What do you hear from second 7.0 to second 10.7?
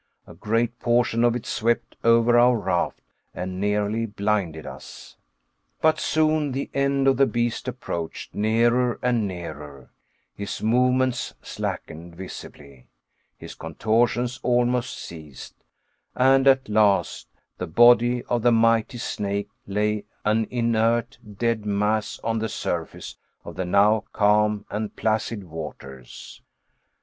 of the beast approached nearer and nearer; his